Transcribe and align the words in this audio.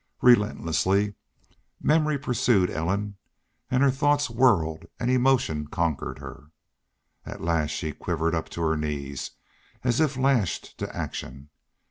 Relentlessly 0.23 1.13
memory 1.79 2.17
pursued 2.17 2.71
Ellen, 2.71 3.17
and 3.69 3.83
her 3.83 3.91
thoughts 3.91 4.31
whirled 4.31 4.87
and 4.99 5.11
emotion 5.11 5.67
conquered 5.67 6.17
her. 6.17 6.47
At 7.23 7.41
last 7.43 7.69
she 7.69 7.91
quivered 7.91 8.33
up 8.33 8.49
to 8.49 8.61
her 8.61 8.75
knees 8.75 9.29
as 9.83 9.99
if 9.99 10.17
lashed 10.17 10.75
to 10.79 10.95
action. 10.97 11.51